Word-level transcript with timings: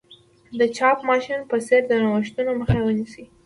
د 0.59 0.61
چاپ 0.77 0.97
ماشین 1.09 1.39
په 1.49 1.57
څېر 1.67 1.81
د 1.87 1.91
نوښتونو 2.03 2.51
مخه 2.61 2.77
ونیسي. 2.83 3.23